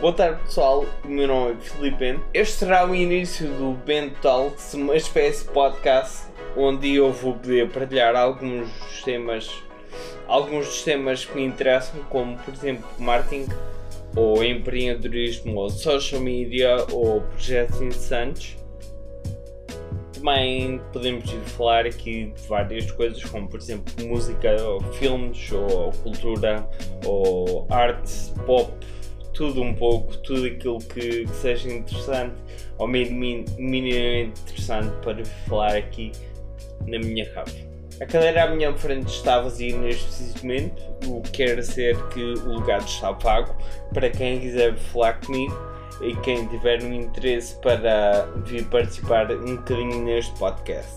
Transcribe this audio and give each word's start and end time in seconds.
Boa 0.00 0.12
tarde 0.12 0.40
pessoal, 0.44 0.86
o 1.04 1.08
meu 1.08 1.26
nome 1.26 1.54
é 1.54 1.56
Filipe. 1.56 2.20
Este 2.32 2.58
será 2.58 2.88
o 2.88 2.94
início 2.94 3.48
do 3.48 3.72
Bento 3.84 4.14
Talks, 4.22 4.72
uma 4.74 4.94
espécie 4.94 5.44
de 5.44 5.50
podcast 5.50 6.28
onde 6.56 6.94
eu 6.94 7.12
vou 7.12 7.34
poder 7.34 7.68
partilhar 7.70 8.14
alguns 8.14 8.70
temas, 9.04 9.50
alguns 10.28 10.66
dos 10.66 10.82
temas 10.82 11.24
que 11.24 11.34
me 11.34 11.44
interessam, 11.44 11.98
como 12.10 12.38
por 12.38 12.54
exemplo 12.54 12.88
marketing, 12.96 13.48
ou 14.14 14.44
empreendedorismo, 14.44 15.56
ou 15.56 15.68
social 15.68 16.20
media, 16.20 16.76
ou 16.92 17.22
projetos 17.22 17.80
interessantes. 17.80 18.56
Também 20.12 20.80
podemos 20.92 21.28
falar 21.56 21.86
aqui 21.86 22.26
de 22.36 22.42
várias 22.46 22.88
coisas, 22.92 23.24
como 23.24 23.48
por 23.48 23.58
exemplo 23.58 23.92
música, 24.06 24.62
ou 24.62 24.80
filmes, 24.92 25.50
ou 25.50 25.90
cultura, 25.90 26.68
ou 27.04 27.66
arte, 27.68 28.32
pop, 28.46 28.72
tudo 29.38 29.62
um 29.62 29.72
pouco, 29.72 30.16
tudo 30.18 30.46
aquilo 30.46 30.78
que, 30.78 31.24
que 31.24 31.36
seja 31.36 31.72
interessante 31.72 32.34
ou 32.76 32.88
minimamente 32.88 33.52
interessante 34.42 34.90
para 35.00 35.24
falar 35.46 35.76
aqui 35.76 36.10
na 36.84 36.98
minha 36.98 37.24
cave. 37.30 37.68
A 38.00 38.06
cadeira 38.06 38.44
à 38.44 38.50
minha 38.50 38.76
frente 38.76 39.06
está 39.06 39.40
vazia 39.40 39.76
neste 39.78 40.04
preciso 40.04 40.38
momento, 40.42 40.82
o 41.06 41.22
que 41.22 41.30
quer 41.30 41.54
dizer 41.54 41.96
que 42.08 42.20
o 42.20 42.54
lugar 42.54 42.80
está 42.80 43.12
vago 43.12 43.56
para 43.94 44.10
quem 44.10 44.40
quiser 44.40 44.76
falar 44.76 45.20
comigo 45.20 45.56
e 46.02 46.16
quem 46.16 46.46
tiver 46.48 46.82
um 46.82 46.92
interesse 46.92 47.54
para 47.60 48.26
vir 48.44 48.64
participar 48.64 49.30
um 49.30 49.56
bocadinho 49.56 50.04
neste 50.04 50.36
podcast. 50.36 50.90